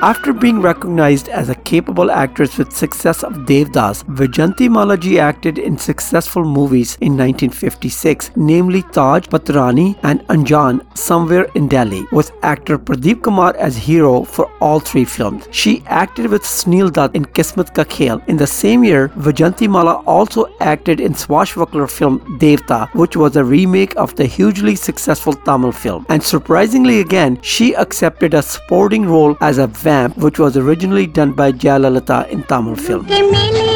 After 0.00 0.32
being 0.32 0.60
recognized 0.60 1.28
as 1.28 1.48
a 1.48 1.56
capable 1.56 2.08
actress 2.12 2.56
with 2.56 2.72
success 2.72 3.24
of 3.24 3.32
Devdas, 3.46 4.04
Vajanti 4.04 4.68
Malaji 4.68 5.18
acted 5.18 5.58
in 5.58 5.76
successful 5.76 6.44
movies 6.44 6.96
in 7.00 7.16
1956, 7.16 8.30
namely 8.36 8.82
Taj, 8.92 9.26
Patrani 9.26 9.98
and 10.04 10.20
Anjan, 10.28 10.86
Somewhere 10.96 11.48
in 11.56 11.66
Delhi, 11.66 12.06
with 12.12 12.30
actor 12.42 12.78
Pradeep 12.78 13.22
Kumar 13.22 13.56
as 13.56 13.76
hero 13.76 14.22
for 14.22 14.48
all 14.60 14.78
three 14.78 15.04
films. 15.04 15.48
She 15.50 15.82
acted 15.86 16.30
with 16.30 16.42
Sunil 16.42 16.92
Dutt 16.92 17.16
in 17.16 17.24
Kismet 17.24 17.74
Ka 17.74 17.82
Khel. 17.82 18.22
In 18.28 18.36
the 18.36 18.46
same 18.46 18.84
year, 18.84 19.08
Vajanti 19.08 19.68
Mala 19.68 19.94
also 20.06 20.46
acted 20.60 21.00
in 21.00 21.12
swashbuckler 21.12 21.88
film 21.88 22.20
Devta, 22.38 22.88
which 22.94 23.16
was 23.16 23.34
a 23.34 23.44
remake 23.44 23.96
of 23.96 24.14
the 24.14 24.26
hugely 24.26 24.76
successful 24.76 25.32
Tamil 25.32 25.72
film. 25.72 26.06
And 26.08 26.22
surprisingly 26.22 27.00
again, 27.00 27.40
she 27.42 27.74
accepted 27.74 28.34
a 28.34 28.42
supporting 28.42 29.04
role 29.04 29.36
as 29.40 29.58
a 29.58 29.66
vamp, 29.87 30.17
which 30.17 30.39
was 30.39 30.55
originally 30.57 31.07
done 31.07 31.31
by 31.33 31.51
Jayalalitha 31.51 32.27
in 32.31 32.43
Tamil 32.43 32.75
film. 32.75 33.05
के 33.05 33.21
मेले 33.31 33.67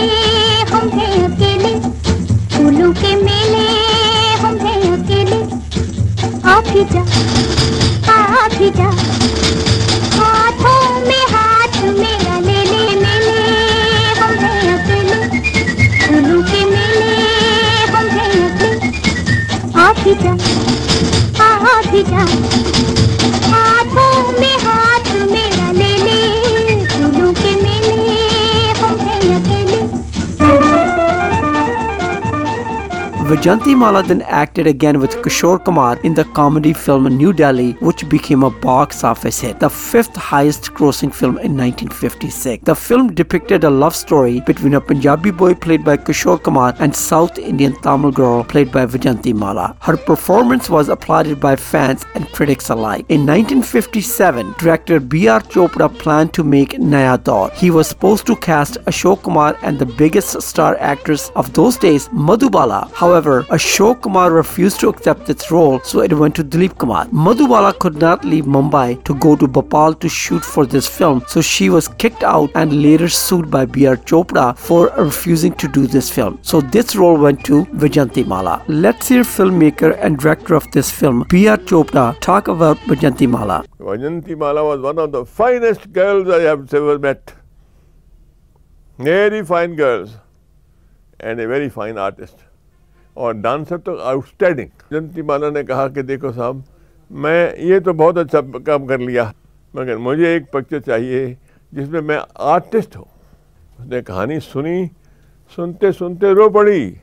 हम 0.72 0.89
हैं 0.98 1.13
अकेले 1.27 1.74
फूलों 2.55 2.91
के 3.01 3.15
मेले 3.24 3.65
हम 4.43 4.57
हैं 4.65 4.81
अकेले 4.98 5.41
आ 6.51 6.60
भी 6.72 6.84
जा 6.93 7.03
आ 8.13 8.48
भी 8.57 8.69
जा 8.79 8.89
Vajanti 33.32 33.74
Mala 33.74 34.02
then 34.02 34.20
acted 34.40 34.66
again 34.66 35.00
with 35.00 35.12
Kishore 35.22 35.64
Kumar 35.64 35.98
in 36.00 36.12
the 36.12 36.24
comedy 36.38 36.74
film 36.74 37.04
New 37.04 37.32
Delhi, 37.32 37.72
which 37.80 38.06
became 38.06 38.42
a 38.42 38.50
box 38.50 39.04
office 39.04 39.40
hit, 39.40 39.58
the 39.58 39.70
fifth 39.70 40.14
highest 40.14 40.74
grossing 40.74 41.10
film 41.14 41.38
in 41.38 41.56
1956. 41.56 42.64
The 42.64 42.74
film 42.74 43.14
depicted 43.14 43.64
a 43.64 43.70
love 43.70 43.96
story 43.96 44.40
between 44.40 44.74
a 44.74 44.82
Punjabi 44.82 45.30
boy 45.30 45.54
played 45.54 45.82
by 45.82 45.96
Kishore 45.96 46.42
Kumar 46.42 46.74
and 46.78 46.94
South 46.94 47.38
Indian 47.38 47.74
Tamil 47.80 48.12
girl 48.12 48.44
played 48.44 48.70
by 48.70 48.84
Vajanti 48.84 49.32
Mala. 49.32 49.78
Her 49.80 49.96
performance 49.96 50.68
was 50.68 50.90
applauded 50.90 51.40
by 51.40 51.56
fans 51.56 52.04
and 52.14 52.30
critics 52.32 52.68
alike. 52.68 53.06
In 53.08 53.24
1957, 53.24 54.56
director 54.58 55.00
B.R. 55.00 55.40
Chopra 55.40 55.88
planned 55.88 56.34
to 56.34 56.44
make 56.44 56.78
Naya 56.78 57.16
Daur. 57.16 57.50
He 57.54 57.70
was 57.70 57.88
supposed 57.88 58.26
to 58.26 58.36
cast 58.36 58.74
Ashok 58.84 59.22
Kumar 59.22 59.56
and 59.62 59.78
the 59.78 59.86
biggest 59.86 60.42
star 60.42 60.76
actress 60.80 61.30
of 61.34 61.50
those 61.54 61.78
days, 61.78 62.08
Madhubala. 62.08 62.92
However, 62.92 63.22
Ashok 63.23 64.02
Kumar 64.02 64.31
refused 64.33 64.81
to 64.81 64.88
accept 64.88 65.26
this 65.26 65.50
role, 65.50 65.81
so 65.81 66.00
it 66.00 66.12
went 66.12 66.35
to 66.37 66.45
Dilip 66.45 66.79
Kumar. 66.79 67.07
Madhubala 67.07 67.79
could 67.79 67.97
not 67.97 68.25
leave 68.25 68.45
Mumbai 68.45 69.02
to 69.05 69.14
go 69.14 69.37
to 69.37 69.47
Bhopal 69.47 69.95
to 69.95 70.09
shoot 70.09 70.45
for 70.45 70.67
this 70.67 70.87
film, 70.87 71.23
so 71.26 71.41
she 71.41 71.71
was 71.71 71.88
kicked 71.88 72.23
out 72.23 72.50
and 72.55 72.83
later 72.83 73.09
sued 73.09 73.50
by 73.50 73.64
B.R. 73.64 73.97
Chopra 73.97 74.57
for 74.59 74.91
refusing 74.99 75.55
to 75.55 75.69
do 75.69 75.87
this 75.87 76.11
film. 76.11 76.38
So 76.43 76.61
this 76.61 76.97
role 76.97 77.17
went 77.17 77.45
to 77.45 77.64
Vajanti 77.67 78.26
Mala. 78.26 78.62
Let's 78.69 79.09
hear 79.09 79.23
filmmaker 79.23 79.99
and 80.00 80.19
director 80.19 80.55
of 80.55 80.71
this 80.73 80.91
film, 80.91 81.25
B.R. 81.29 81.59
Chopra, 81.59 82.19
talk 82.21 82.49
about 82.49 82.76
Vajanti 82.79 83.29
Mala. 83.29 83.64
Vajanti 83.79 84.37
Mala 84.37 84.64
was 84.64 84.81
one 84.81 84.99
of 84.99 85.12
the 85.12 85.25
finest 85.25 85.93
girls 85.93 86.29
I 86.29 86.41
have 86.41 86.73
ever 86.75 86.99
met. 86.99 87.35
Very 88.99 89.45
fine 89.45 89.75
girls 89.75 90.17
and 91.19 91.41
a 91.41 91.47
very 91.47 91.69
fine 91.69 91.99
artist. 91.99 92.37
और 93.16 93.35
dancer 93.35 93.78
तो 93.78 93.97
outstanding 93.99 94.69
Jayanti 94.92 95.23
Mala 95.23 95.50
ने 95.50 95.62
कहा 95.64 95.87
कि 95.88 96.02
देखो 96.02 96.33
साहब, 96.33 96.62
मैं, 97.11 97.54
ये 97.59 97.81
तो 97.81 97.92
बहुत 97.95 98.19
अच्छा 98.19 98.40
काम 98.40 98.87
कर 98.87 99.00
लिया, 99.00 99.33
मगर 99.75 99.97
मुझे 99.99 100.35
एक 100.37 100.50
पिक्चर 100.52 100.81
चाहिए 100.81 101.37
जिसमें 101.73 102.00
मैं 102.00 102.21
आर्टिस्ट 102.47 102.97
हूँ। 102.97 103.07
उसने 103.81 104.00
कहानी 104.02 104.38
सुनी 104.40 104.90
सुनते 105.59 105.92
सुनते 105.92 106.33
रो 106.35 106.49
पड़ी 106.50 106.97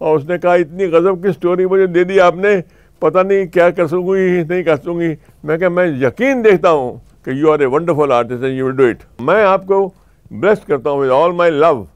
और 0.00 0.16
उसने 0.16 0.38
कहा, 0.38 0.54
इतनी 0.56 0.86
गजब 0.88 1.22
की 1.22 1.32
स्टोरी 1.32 1.66
मुझे 1.66 1.86
दे 1.86 2.04
दी 2.04 2.18
आपने, 2.20 2.56
पता 3.02 3.22
नहीं 3.22 3.46
क्या 3.48 3.70
कर 3.70 3.86
सकूँगी, 3.86 4.44
नहीं 4.44 4.62
कर 4.64 4.76
सकूँगी। 4.76 5.16
मैं 5.44 5.58
क्या 5.58 5.70
मैं 5.70 5.86
यकीन 6.02 6.42
देखता 6.42 6.68
हूँ 6.70 7.00
कि 7.24 7.40
you 7.40 7.50
are 7.50 7.62
a 7.62 7.66
wonderful 7.66 8.12
artist 8.12 8.44
and 8.44 8.58
you 8.58 8.66
will 8.66 8.76
do 8.76 8.86
it 8.88 9.02
मैं 9.20 9.42
आपको 9.44 9.86
ब्लेस 10.30 10.64
करता 10.68 10.90
हूँ 10.90 11.00
with 11.00 11.10
all 11.10 11.32
my 11.36 11.50
love 11.50 11.86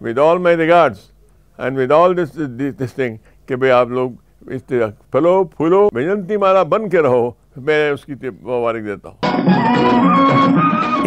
with 0.00 0.18
all 0.18 0.38
my 0.42 0.56
regards 0.56 1.10
and 1.58 1.78
with 1.78 1.92
all 1.92 2.14
this 2.14 2.36
this 2.78 2.98
thing 2.98 3.18
कि 3.48 3.56
भाई 3.56 3.70
आप 3.70 3.90
लोग 3.90 4.52
इस 4.52 4.66
तरह 4.66 4.92
फलो, 5.12 5.44
फूलो 5.56 5.88
बेजंती 5.94 6.36
माला 6.36 6.64
बन 6.64 6.88
के 6.88 7.00
रहो। 7.02 7.36
मैं 7.57 7.91
उसकी 7.91 8.13
मुबारक 8.29 8.83
देता 8.83 9.09
हूँ 9.09 9.17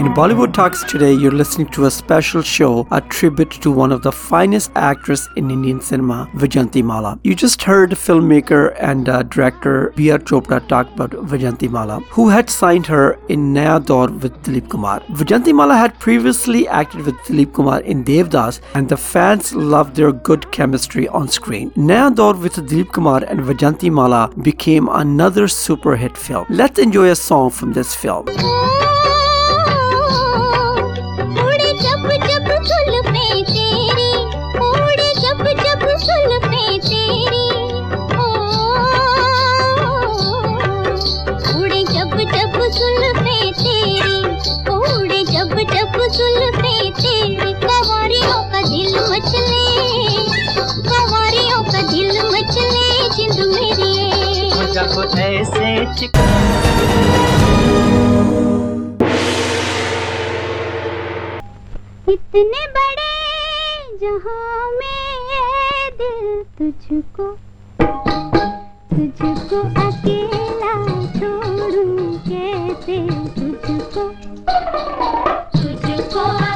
In 0.01 0.07
Bollywood 0.15 0.55
Talks 0.55 0.83
today, 0.85 1.13
you're 1.13 1.31
listening 1.31 1.67
to 1.73 1.85
a 1.85 1.91
special 1.91 2.41
show, 2.41 2.89
a 2.91 3.01
tribute 3.03 3.51
to 3.65 3.71
one 3.71 3.93
of 3.93 4.03
the 4.03 4.11
finest 4.11 4.71
actors 4.75 5.29
in 5.37 5.51
Indian 5.51 5.83
cinema, 5.83 6.31
Vajanti 6.35 6.83
Mala. 6.83 7.21
You 7.25 7.35
just 7.35 7.63
heard 7.63 7.91
filmmaker 7.91 8.75
and 8.81 9.11
uh, 9.11 9.23
director 9.25 9.93
B.R. 9.95 10.19
Chopra 10.19 10.67
talk 10.67 10.91
about 10.95 11.11
Vajanti 11.11 11.71
Mala, 11.71 12.01
who 12.11 12.31
had 12.31 12.49
signed 12.49 12.87
her 12.87 13.19
in 13.29 13.53
Naya 13.53 13.81
Daur 13.81 14.09
with 14.23 14.43
Dilip 14.43 14.71
Kumar. 14.71 15.01
Vajanti 15.11 15.55
Mala 15.55 15.77
had 15.77 15.99
previously 16.01 16.67
acted 16.67 17.05
with 17.05 17.17
Dilip 17.27 17.53
Kumar 17.53 17.81
in 17.83 18.03
Devdas, 18.03 18.61
and 18.75 18.89
the 18.89 18.97
fans 18.97 19.55
loved 19.55 19.95
their 19.95 20.11
good 20.11 20.51
chemistry 20.53 21.07
on 21.09 21.29
screen. 21.29 21.71
Naya 21.77 22.11
Daur 22.11 22.35
with 22.41 22.57
Dilip 22.57 22.93
Kumar 22.93 23.23
and 23.25 23.41
Vajanti 23.41 23.91
Mala 23.91 24.33
became 24.41 24.89
another 24.89 25.49
super 25.49 25.97
hit 25.97 26.17
film. 26.17 26.36
Let's 26.50 26.80
enjoy 26.80 27.10
a 27.10 27.16
song 27.16 27.50
from 27.50 27.74
this 27.74 27.96
film. 27.96 28.26
इतने 62.38 62.66
बड़े 62.68 63.98
जहाँ 64.02 64.72
में 64.72 65.90
दिल 66.02 66.44
तुझको 66.58 67.26
तुझको 68.92 69.62
अकेला 69.86 70.74
छोड़ू 71.18 71.86
कैसे 72.28 73.00
तुझको? 73.40 74.04
तुझको 75.58 76.47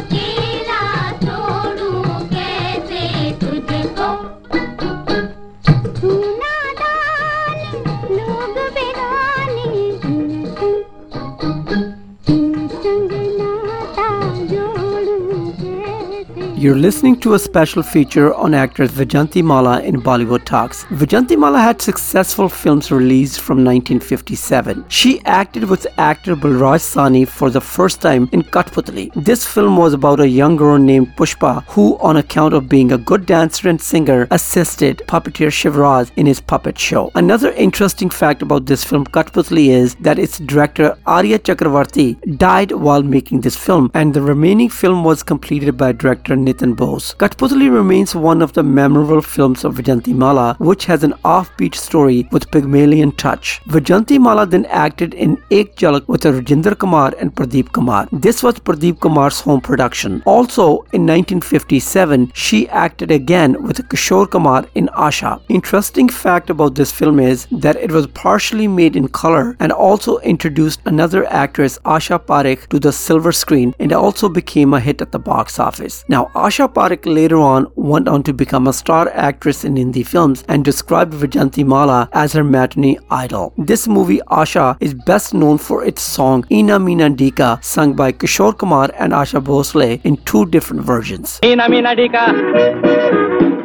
You're 16.61 16.75
listening 16.75 17.19
to 17.21 17.33
a 17.33 17.39
special 17.39 17.81
feature 17.81 18.35
on 18.35 18.53
actress 18.53 18.91
Vijayanti 18.91 19.43
Mala 19.43 19.81
in 19.81 19.99
Bollywood 19.99 20.45
Talks. 20.45 20.83
Vijayanti 20.91 21.35
Mala 21.35 21.59
had 21.59 21.81
successful 21.81 22.47
films 22.47 22.91
released 22.91 23.41
from 23.41 23.65
1957. 23.65 24.85
She 24.87 25.21
acted 25.25 25.63
with 25.63 25.87
actor 25.97 26.35
Balraj 26.35 26.83
Sahni 26.87 27.27
for 27.27 27.49
the 27.49 27.59
first 27.59 27.99
time 27.99 28.29
in 28.31 28.43
Katputli. 28.43 29.11
This 29.15 29.43
film 29.43 29.75
was 29.75 29.95
about 29.95 30.19
a 30.19 30.29
young 30.29 30.55
girl 30.55 30.77
named 30.77 31.07
Pushpa 31.17 31.63
who, 31.69 31.97
on 31.97 32.17
account 32.17 32.53
of 32.53 32.69
being 32.69 32.91
a 32.91 32.97
good 32.99 33.25
dancer 33.25 33.67
and 33.67 33.81
singer, 33.81 34.27
assisted 34.29 35.01
puppeteer 35.07 35.49
Shivraj 35.49 36.11
in 36.15 36.27
his 36.27 36.39
puppet 36.39 36.77
show. 36.77 37.09
Another 37.15 37.51
interesting 37.53 38.11
fact 38.11 38.43
about 38.43 38.67
this 38.67 38.83
film 38.83 39.05
Katputli 39.05 39.69
is 39.69 39.95
that 39.95 40.19
its 40.19 40.37
director 40.37 40.95
Arya 41.07 41.39
Chakravarti 41.39 42.37
died 42.37 42.71
while 42.71 43.01
making 43.01 43.41
this 43.41 43.55
film 43.55 43.89
and 43.95 44.13
the 44.13 44.21
remaining 44.21 44.69
film 44.69 45.03
was 45.03 45.23
completed 45.23 45.75
by 45.75 45.91
director 45.91 46.35
Nitin 46.51 46.75
Bose. 46.75 47.13
Katputli 47.17 47.72
remains 47.74 48.13
one 48.13 48.41
of 48.41 48.53
the 48.53 48.63
memorable 48.63 49.22
films 49.22 49.63
of 49.63 49.75
Vijayanti 49.75 50.13
Mala 50.13 50.55
which 50.60 50.86
has 50.86 51.03
an 51.03 51.13
offbeat 51.24 51.75
story 51.75 52.27
with 52.31 52.50
Pygmalion 52.51 53.12
touch. 53.13 53.62
Vijayanti 53.67 54.20
Mala 54.20 54.46
then 54.46 54.65
acted 54.65 55.13
in 55.13 55.41
Ek 55.50 55.75
Jhalak 55.75 56.08
with 56.08 56.24
Rajinder 56.24 56.77
Kumar 56.77 57.13
and 57.20 57.34
Pradeep 57.34 57.72
Kumar. 57.72 58.08
This 58.12 58.43
was 58.43 58.55
Pradeep 58.55 59.00
Kumar's 59.00 59.39
home 59.39 59.62
production. 59.62 60.22
Also 60.25 60.65
in 60.98 61.08
1957 61.08 62.31
she 62.34 62.67
acted 62.70 63.12
again 63.12 63.62
with 63.63 63.88
Kishore 63.88 64.29
Kumar 64.29 64.65
in 64.75 64.88
Asha. 65.08 65.41
Interesting 65.50 66.10
fact 66.10 66.50
about 66.50 66.75
this 66.75 66.91
film 66.91 67.20
is 67.20 67.48
that 67.51 67.77
it 67.77 67.91
was 67.91 68.08
partially 68.08 68.67
made 68.67 68.96
in 68.96 69.08
color 69.08 69.55
and 69.60 69.72
also 69.72 70.17
introduced 70.20 70.81
another 70.86 71.25
actress 71.27 71.79
Asha 71.86 72.20
Parekh 72.20 72.67
to 72.67 72.79
the 72.79 72.91
silver 72.91 73.31
screen 73.31 73.74
and 73.79 73.93
also 73.93 74.27
became 74.27 74.74
a 74.74 74.79
hit 74.79 75.01
at 75.01 75.12
the 75.12 75.20
box 75.20 75.60
office. 75.60 76.03
Now 76.08 76.29
Asha 76.45 76.67
Parekh 76.74 77.05
later 77.05 77.38
on 77.38 77.67
went 77.75 78.07
on 78.07 78.24
to 78.24 78.33
become 78.33 78.67
a 78.67 78.74
star 78.74 79.10
actress 79.13 79.63
in 79.63 79.75
Hindi 79.75 80.01
films 80.01 80.43
and 80.48 80.65
described 80.65 81.13
Vijayanti 81.13 81.63
Mala 81.63 82.10
as 82.13 82.33
her 82.33 82.43
matinee 82.43 82.98
idol. 83.12 83.53
This 83.60 83.88
movie 83.88 84.19
Asha 84.39 84.75
is 84.79 84.95
best 84.95 85.36
known 85.36 85.60
for 85.60 85.83
its 85.86 86.01
song 86.01 86.43
Ina 86.51 86.79
Mina 86.79 87.12
Dika 87.12 87.63
sung 87.63 87.93
by 87.93 88.12
Kishore 88.12 88.57
Kumar 88.57 88.89
and 88.98 89.13
Asha 89.13 89.39
Bhosle 89.39 90.01
in 90.03 90.17
two 90.25 90.45
different 90.48 90.81
versions. 90.83 91.39
Ina 91.43 91.69
mina 91.69 91.95
dika, 91.95 92.25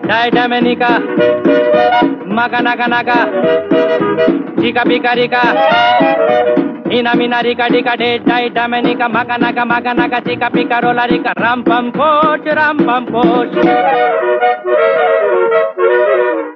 dai 0.06 0.30
maga 2.26 2.62
naga 2.62 2.88
naga, 2.88 3.18
chika 4.61 4.85
pika 4.85 5.14
rika. 5.16 6.75
Ina 6.90 7.14
mina 7.16 7.43
rika 7.43 7.69
dika 7.69 7.97
dai 7.97 8.50
damenika, 8.50 9.09
maga 9.09 9.37
naga 9.38 9.64
maga 9.64 9.93
naga, 9.95 10.21
chika 10.21 10.50
pika 10.50 10.81
rola 10.83 11.07
rika, 11.11 11.33
ram 11.37 11.64
pam 11.64 11.90
poch, 11.93 12.47
ram 12.59 12.78
pam 12.78 13.07
poch. 13.07 13.55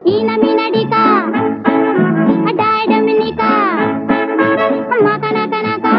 Ina 0.06 0.34
mina 0.42 0.66
dika, 0.70 1.04
adai 2.48 2.82
dominica, 2.90 3.50
maka 5.02 5.30
naka 5.36 5.60
naka, 5.66 5.94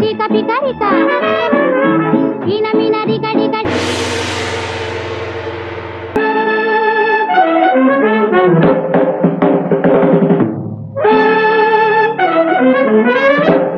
chika 0.00 0.26
pika 0.28 0.56
rika. 0.64 0.90
Ina 2.54 2.70
mina 2.74 3.00
rika. 3.08 3.24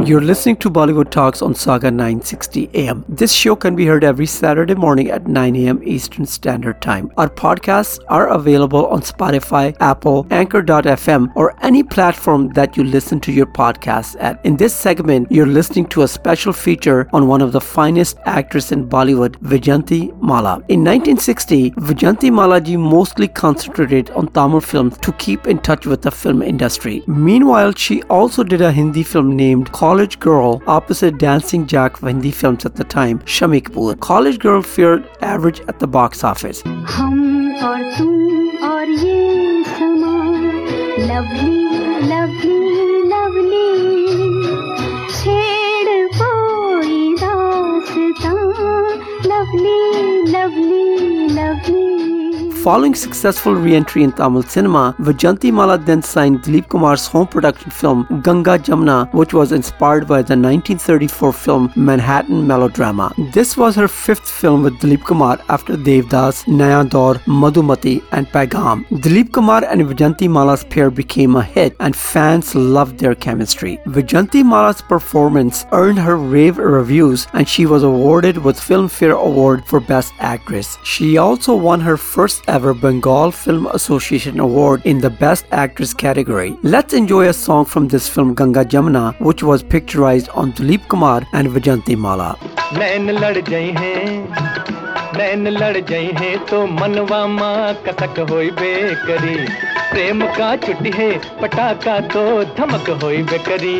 You're 0.06 0.20
listening 0.20 0.54
to 0.58 0.70
Bollywood 0.70 1.10
Talks 1.10 1.42
on 1.42 1.52
Sauga 1.52 1.92
960 1.92 2.70
AM. 2.74 3.04
This 3.08 3.32
show 3.32 3.56
can 3.56 3.74
be 3.74 3.86
heard 3.86 4.04
every 4.04 4.26
Saturday 4.26 4.76
morning 4.76 5.10
at 5.10 5.26
9 5.26 5.56
a.m. 5.56 5.80
Eastern 5.82 6.24
Standard 6.26 6.80
Time. 6.80 7.10
Our 7.16 7.28
podcasts 7.28 7.98
are 8.08 8.28
available 8.28 8.86
on 8.86 9.00
Spotify, 9.00 9.76
Apple, 9.80 10.24
Anchor.fm, 10.30 11.32
or 11.34 11.56
any 11.60 11.82
platform 11.82 12.50
that 12.50 12.76
you 12.76 12.84
listen 12.84 13.18
to 13.18 13.32
your 13.32 13.46
podcasts 13.46 14.14
at. 14.20 14.38
In 14.46 14.56
this 14.56 14.72
segment, 14.72 15.32
you're 15.32 15.44
listening 15.44 15.86
to 15.86 16.02
a 16.02 16.06
special 16.06 16.52
feature 16.52 17.08
on 17.12 17.26
one 17.26 17.42
of 17.42 17.50
the 17.50 17.60
finest 17.60 18.16
actresses 18.26 18.70
in 18.70 18.88
Bollywood, 18.88 19.34
Vijayanti 19.38 20.16
Mala. 20.20 20.62
In 20.68 20.84
1960, 20.84 21.72
Vijayanti 21.72 22.30
Malaji 22.30 22.78
mostly 22.78 23.26
concentrated 23.26 24.10
on 24.10 24.28
Tamil 24.28 24.60
films 24.60 24.98
to 24.98 25.10
keep 25.14 25.48
in 25.48 25.58
touch 25.58 25.84
with 25.84 26.02
the 26.02 26.12
film 26.12 26.42
industry. 26.42 27.02
Meanwhile, 27.08 27.72
she 27.72 28.04
also 28.04 28.44
did 28.44 28.60
a 28.60 28.70
Hindi 28.70 29.02
film 29.02 29.34
named 29.34 29.72
College 29.96 30.20
Girl 30.20 30.62
opposite 30.66 31.16
Dancing 31.16 31.66
Jack 31.66 32.02
of 32.02 32.06
Hindi 32.06 32.30
films 32.30 32.66
at 32.66 32.76
the 32.76 32.84
time, 32.84 33.20
Shami 33.20 33.62
Kapoor. 33.62 33.98
College 33.98 34.38
Girl 34.38 34.60
fared 34.60 35.08
average 35.22 35.62
at 35.68 35.78
the 35.78 35.86
box 35.86 36.22
office. 36.22 36.60
हम 36.60 37.36
Following 52.66 52.96
successful 52.96 53.54
re-entry 53.54 54.02
in 54.02 54.10
Tamil 54.10 54.42
cinema, 54.42 54.96
Vijayanti 54.98 55.52
Mala 55.52 55.78
then 55.78 56.02
signed 56.02 56.40
Dilip 56.42 56.68
Kumar's 56.68 57.06
home 57.06 57.28
production 57.28 57.70
film 57.70 58.04
Ganga 58.24 58.58
Jamna, 58.58 59.08
which 59.14 59.32
was 59.32 59.52
inspired 59.52 60.08
by 60.08 60.16
the 60.20 60.34
1934 60.34 61.32
film 61.32 61.72
Manhattan 61.76 62.44
Melodrama. 62.44 63.12
This 63.32 63.56
was 63.56 63.76
her 63.76 63.86
fifth 63.86 64.28
film 64.28 64.64
with 64.64 64.74
Dilip 64.80 65.04
Kumar 65.04 65.38
after 65.48 65.74
Devdas, 65.76 66.48
Naya 66.48 66.82
Daur, 66.82 67.20
Madhumati, 67.26 68.02
and 68.10 68.26
Paigham. 68.32 68.84
Dilip 69.04 69.30
Kumar 69.32 69.62
and 69.64 69.82
Vijayanti 69.82 70.28
Mala's 70.28 70.64
pair 70.64 70.90
became 70.90 71.36
a 71.36 71.44
hit, 71.44 71.76
and 71.78 71.94
fans 71.94 72.56
loved 72.56 72.98
their 72.98 73.14
chemistry. 73.14 73.78
Vijayanti 73.86 74.44
Mala's 74.44 74.82
performance 74.82 75.66
earned 75.70 76.00
her 76.00 76.16
rave 76.16 76.58
reviews, 76.58 77.28
and 77.32 77.48
she 77.48 77.64
was 77.64 77.84
awarded 77.84 78.36
with 78.38 78.58
Filmfare 78.58 79.16
Award 79.16 79.64
for 79.66 79.78
Best 79.78 80.12
Actress. 80.18 80.76
She 80.82 81.16
also 81.16 81.54
won 81.54 81.80
her 81.80 81.96
first 81.96 82.42
ever 82.48 82.55
ever 82.56 82.72
Bengal 82.72 83.30
Film 83.30 83.66
Association 83.78 84.40
Award 84.40 84.84
in 84.86 85.00
the 85.00 85.10
Best 85.10 85.44
Actress 85.50 85.92
category. 85.92 86.56
Let's 86.62 86.94
enjoy 86.94 87.28
a 87.28 87.32
song 87.34 87.66
from 87.66 87.88
this 87.88 88.08
film 88.08 88.34
Ganga 88.34 88.64
Jamna, 88.64 89.02
which 89.20 89.42
was 89.42 89.62
picturized 89.62 90.30
on 90.34 90.52
Dilip 90.52 90.88
Kumar 90.88 91.20
and 91.34 91.48
Vijanti 91.48 91.96
Mala. 92.04 92.30
नैन 95.16 95.46
लड़ 95.48 95.78
जाई 95.88 96.10
है 96.20 96.36
तो 96.46 96.66
मनवा 96.66 97.26
माँ 97.26 97.74
कसक 97.86 98.18
होई 98.30 98.50
bakery 98.58 99.36
प्रेम 99.92 100.20
का 100.36 100.48
छुट्टी 100.64 100.90
है 100.96 101.10
पटाखा 101.42 101.98
तो 102.12 102.24
धमक 102.58 102.90
होई 103.02 103.22
बेकरी 103.30 103.76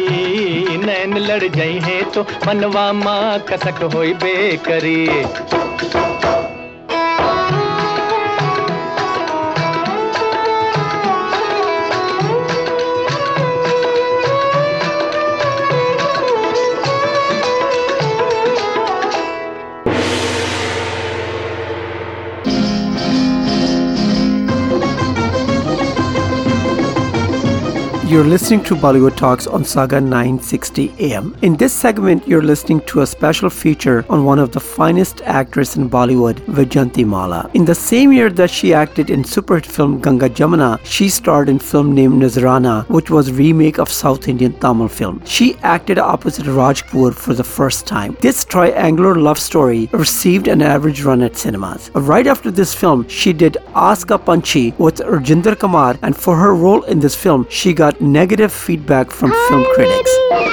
नैन 0.85 1.17
लड़ 1.27 1.45
जाई 1.57 1.79
है 1.89 2.03
तो 2.15 2.23
मनवा 2.47 2.93
माँ 3.03 3.39
कसक 3.51 3.83
होई 3.95 4.13
बेकरी 4.25 4.97
You're 28.07 28.23
listening 28.23 28.63
to 28.67 28.77
Bollywood 28.77 29.17
Talks 29.17 29.49
on 29.49 29.65
Sauga 29.65 30.01
960 30.01 30.95
AM. 31.01 31.37
In 31.43 31.57
this 31.57 31.73
segment, 31.73 32.29
you're 32.29 32.41
listening 32.41 32.81
to 32.83 33.01
a 33.01 33.07
special 33.07 33.51
feature 33.51 34.05
on 34.09 34.25
one 34.25 34.39
of 34.39 34.53
the 34.53 34.61
finest 34.61 35.23
actors 35.23 35.77
in 35.77 35.91
Bollywood, 35.91 36.37
Vijayanti 36.47 37.05
Mala. 37.05 37.51
In 37.55 37.65
the 37.65 37.75
same 37.75 38.13
year 38.13 38.31
that 38.31 38.49
she 38.49 38.73
acted 38.73 39.11
in 39.11 39.25
superhit 39.25 39.67
film 39.67 40.01
Ganga 40.01 40.31
Jamuna, 40.31 40.79
she 40.85 41.09
starred 41.09 41.49
in 41.49 41.59
film 41.59 41.97
named 41.97 42.23
Nazrana, 42.23 42.89
which 42.89 43.11
was 43.11 43.33
remake 43.33 43.81
of 43.81 43.91
South 43.91 44.29
Indian 44.29 44.53
Tamil 44.61 44.87
film. 44.87 45.21
She 45.25 45.57
acted 45.65 45.99
opposite 45.99 46.47
Raj 46.47 46.85
for 46.85 47.35
the 47.35 47.43
first 47.43 47.89
time. 47.89 48.17
This 48.21 48.45
triangular 48.45 49.17
love 49.17 49.41
story 49.41 49.89
received 49.91 50.47
an 50.47 50.63
average 50.63 51.03
run 51.03 51.23
at 51.23 51.37
cinemas. 51.37 51.91
Right 51.93 52.29
after 52.29 52.53
this 52.53 52.73
film, 52.73 53.09
she 53.09 53.33
did 53.33 53.57
Aska 53.75 54.17
Panchi 54.17 54.79
with 54.79 54.99
Rajinder 54.99 55.59
Kumar, 55.59 55.99
and 56.03 56.17
for 56.17 56.37
her 56.37 56.55
role 56.55 56.85
in 56.85 57.01
this 57.01 57.17
film, 57.17 57.49
she 57.51 57.75
got 57.75 57.97
negative 58.07 58.53
feedback 58.53 59.11
from 59.11 59.31
film 59.49 59.65
critics. 59.75 60.46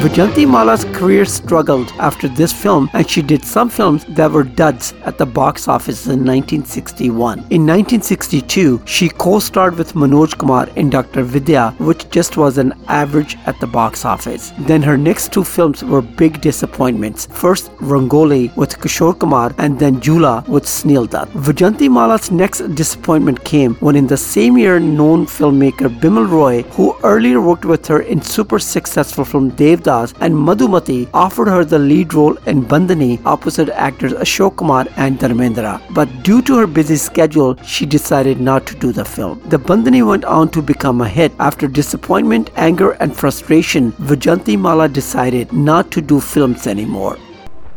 Vijanti 0.00 0.48
Mala's 0.50 0.86
career 0.96 1.26
struggled 1.26 1.92
after 1.98 2.26
this 2.26 2.54
film 2.54 2.88
and 2.94 3.06
she 3.06 3.20
did 3.20 3.44
some 3.44 3.68
films 3.68 4.06
that 4.08 4.30
were 4.30 4.44
duds 4.44 4.94
at 5.04 5.18
the 5.18 5.26
box 5.26 5.68
office 5.68 6.06
in 6.06 6.24
1961. 6.24 7.40
In 7.50 7.66
1962, 7.66 8.80
she 8.86 9.10
co-starred 9.10 9.76
with 9.76 9.92
Manoj 9.92 10.38
Kumar 10.38 10.70
in 10.76 10.88
Dr. 10.88 11.22
Vidya, 11.22 11.74
which 11.78 12.08
just 12.08 12.38
was 12.38 12.56
an 12.56 12.72
average 12.88 13.36
at 13.44 13.60
the 13.60 13.66
box 13.66 14.06
office. 14.06 14.52
Then 14.60 14.80
her 14.80 14.96
next 14.96 15.34
two 15.34 15.44
films 15.44 15.84
were 15.84 16.00
big 16.00 16.40
disappointments. 16.40 17.26
First, 17.26 17.70
Rangoli 17.72 18.56
with 18.56 18.78
Kishore 18.78 19.18
Kumar 19.18 19.54
and 19.58 19.78
then 19.78 20.00
Jula 20.00 20.42
with 20.48 20.64
Sunil 20.64 21.10
Dutt. 21.10 21.28
Vijanti 21.32 21.90
Mala's 21.90 22.30
next 22.30 22.60
disappointment 22.74 23.44
came 23.44 23.74
when 23.80 23.96
in 23.96 24.06
the 24.06 24.16
same 24.16 24.56
year 24.56 24.80
known 24.80 25.26
filmmaker 25.26 25.90
Bimal 26.00 26.26
Roy, 26.26 26.62
who 26.72 26.96
earlier 27.04 27.42
worked 27.42 27.66
with 27.66 27.86
her 27.88 28.00
in 28.00 28.22
super 28.22 28.58
successful 28.58 29.26
film 29.26 29.50
Das 29.90 30.14
and 30.20 30.34
Madhumati 30.48 30.98
offered 31.12 31.48
her 31.48 31.64
the 31.64 31.78
lead 31.78 32.14
role 32.14 32.36
in 32.52 32.62
Bandini 32.72 33.12
opposite 33.34 33.70
actors 33.86 34.12
Ashok 34.24 34.56
Kumar 34.56 34.86
and 34.96 35.18
Dharmendra. 35.18 35.72
But 36.00 36.08
due 36.22 36.42
to 36.42 36.58
her 36.58 36.66
busy 36.66 36.96
schedule, 36.96 37.56
she 37.62 37.86
decided 37.86 38.40
not 38.40 38.66
to 38.66 38.74
do 38.84 38.92
the 38.92 39.04
film. 39.04 39.40
The 39.54 39.58
Bandini 39.58 40.02
went 40.02 40.24
on 40.24 40.50
to 40.50 40.62
become 40.62 41.00
a 41.00 41.08
hit. 41.08 41.32
After 41.38 41.66
disappointment, 41.80 42.50
anger, 42.56 42.90
and 43.00 43.16
frustration, 43.16 43.92
Vijayanti 44.12 44.58
Mala 44.58 44.88
decided 44.88 45.52
not 45.52 45.90
to 45.96 46.00
do 46.12 46.20
films 46.20 46.66
anymore. 46.76 47.18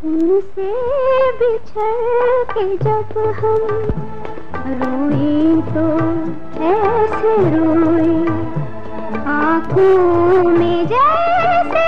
उनसे 0.04 0.69
बिछड़ 1.39 2.43
के 2.54 2.65
जब 2.84 3.13
हम 3.39 3.93
तो 5.76 5.86
ऐसे 6.71 7.36
आँखों 9.43 10.43
में 10.58 10.86
जैसे 10.88 11.84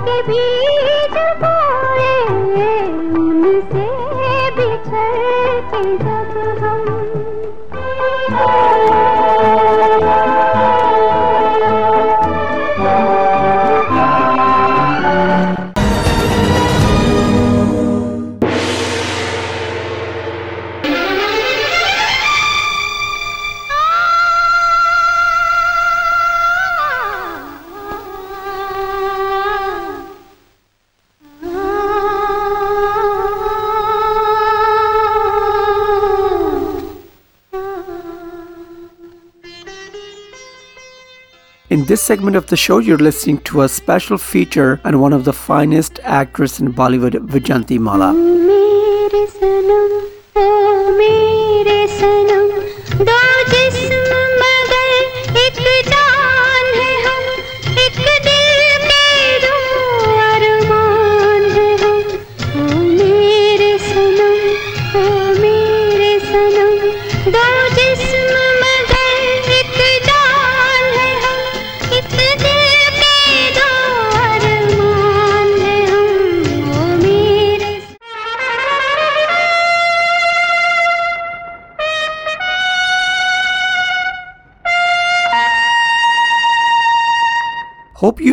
के 0.00 0.16
बीज 0.28 1.14
बोए 1.42 2.14
उनसे 3.22 3.86
बिछड़ 4.56 5.60
के 5.70 5.82
जब 6.04 6.25
this 41.96 42.02
segment 42.02 42.36
of 42.36 42.46
the 42.48 42.56
show, 42.58 42.76
you're 42.78 42.98
listening 42.98 43.38
to 43.38 43.62
a 43.62 43.68
special 43.70 44.18
feature 44.18 44.78
on 44.84 45.00
one 45.00 45.14
of 45.14 45.24
the 45.24 45.32
finest 45.32 45.98
actress 46.02 46.60
in 46.60 46.70
Bollywood, 46.70 47.14
Vijanti 47.26 47.78
Mala. 47.78 48.12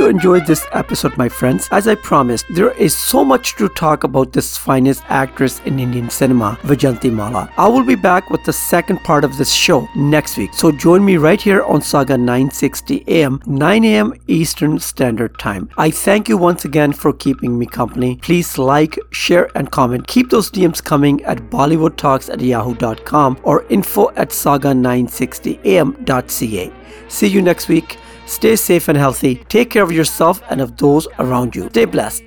You 0.03 0.09
enjoyed 0.09 0.45
this 0.45 0.67
episode, 0.73 1.15
my 1.15 1.29
friends. 1.29 1.69
As 1.71 1.87
I 1.87 1.95
promised, 1.95 2.45
there 2.49 2.71
is 2.71 2.93
so 2.93 3.23
much 3.23 3.55
to 3.55 3.69
talk 3.69 4.03
about 4.03 4.33
this 4.33 4.57
finest 4.57 5.01
actress 5.07 5.61
in 5.61 5.79
Indian 5.79 6.09
cinema, 6.09 6.59
Vijanti 6.63 7.09
Mala. 7.09 7.49
I 7.57 7.69
will 7.69 7.85
be 7.85 7.95
back 7.95 8.29
with 8.29 8.43
the 8.43 8.51
second 8.51 9.01
part 9.05 9.23
of 9.23 9.37
this 9.37 9.53
show 9.53 9.87
next 9.95 10.35
week. 10.35 10.53
So 10.53 10.73
join 10.73 11.05
me 11.05 11.15
right 11.15 11.41
here 11.41 11.63
on 11.63 11.79
Sauga 11.79 12.19
960 12.19 13.05
AM, 13.07 13.41
9 13.45 13.85
AM 13.85 14.13
Eastern 14.27 14.77
Standard 14.77 15.39
Time. 15.39 15.69
I 15.77 15.89
thank 15.89 16.27
you 16.27 16.37
once 16.37 16.65
again 16.65 16.91
for 16.91 17.13
keeping 17.13 17.57
me 17.57 17.65
company. 17.65 18.17
Please 18.17 18.57
like, 18.57 18.99
share, 19.11 19.57
and 19.57 19.71
comment. 19.71 20.07
Keep 20.07 20.31
those 20.31 20.51
DMs 20.51 20.83
coming 20.83 21.23
at 21.23 21.49
BollywoodTalks 21.49 22.29
at 22.29 22.41
yahoo.com 22.41 23.39
or 23.43 23.63
info 23.69 24.09
at 24.17 24.31
sauga960am.ca. 24.31 26.73
See 27.07 27.27
you 27.27 27.41
next 27.41 27.69
week. 27.69 27.97
Stay 28.25 28.55
safe 28.55 28.87
and 28.87 28.97
healthy. 28.97 29.35
Take 29.49 29.69
care 29.69 29.83
of 29.83 29.91
yourself 29.91 30.41
and 30.49 30.61
of 30.61 30.77
those 30.77 31.07
around 31.19 31.55
you. 31.55 31.69
Stay 31.69 31.85
blessed. 31.85 32.23